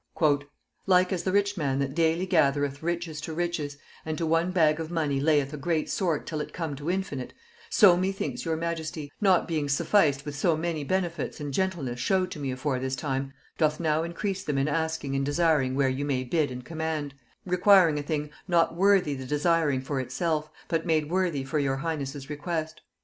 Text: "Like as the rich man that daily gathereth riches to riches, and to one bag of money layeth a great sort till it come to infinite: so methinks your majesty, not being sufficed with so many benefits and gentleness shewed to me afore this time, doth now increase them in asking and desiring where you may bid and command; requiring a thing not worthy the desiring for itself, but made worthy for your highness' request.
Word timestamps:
"Like 0.87 1.13
as 1.13 1.21
the 1.21 1.31
rich 1.31 1.57
man 1.57 1.77
that 1.77 1.93
daily 1.93 2.25
gathereth 2.25 2.81
riches 2.81 3.21
to 3.21 3.33
riches, 3.35 3.77
and 4.03 4.17
to 4.17 4.25
one 4.25 4.49
bag 4.49 4.79
of 4.79 4.89
money 4.89 5.19
layeth 5.19 5.53
a 5.53 5.57
great 5.57 5.91
sort 5.91 6.25
till 6.25 6.41
it 6.41 6.53
come 6.53 6.75
to 6.77 6.89
infinite: 6.89 7.33
so 7.69 7.95
methinks 7.95 8.43
your 8.43 8.55
majesty, 8.57 9.11
not 9.21 9.47
being 9.47 9.69
sufficed 9.69 10.25
with 10.25 10.35
so 10.35 10.57
many 10.57 10.83
benefits 10.83 11.39
and 11.39 11.53
gentleness 11.53 11.99
shewed 11.99 12.31
to 12.31 12.39
me 12.39 12.49
afore 12.49 12.79
this 12.79 12.95
time, 12.95 13.31
doth 13.59 13.79
now 13.79 14.01
increase 14.01 14.43
them 14.43 14.57
in 14.57 14.67
asking 14.67 15.15
and 15.15 15.23
desiring 15.23 15.75
where 15.75 15.87
you 15.87 16.03
may 16.03 16.23
bid 16.23 16.49
and 16.49 16.65
command; 16.65 17.13
requiring 17.45 17.99
a 17.99 18.01
thing 18.01 18.31
not 18.47 18.73
worthy 18.75 19.13
the 19.13 19.25
desiring 19.27 19.81
for 19.81 19.99
itself, 19.99 20.49
but 20.67 20.83
made 20.83 21.11
worthy 21.11 21.43
for 21.43 21.59
your 21.59 21.75
highness' 21.77 22.27
request. 22.27 22.81